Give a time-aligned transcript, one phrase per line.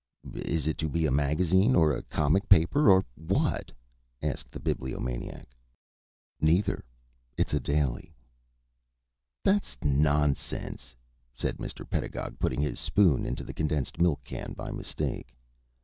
[0.33, 3.71] "Is it to be a magazine, or a comic paper, or what?"
[4.19, 5.49] asked the Bibliomaniac.
[6.41, 6.83] "Neither.
[7.37, 8.11] It's a daily."
[9.43, 10.95] "That's nonsense,"
[11.35, 11.87] said Mr.
[11.87, 15.35] Pedagog, putting his spoon into the condensed milk can by mistake.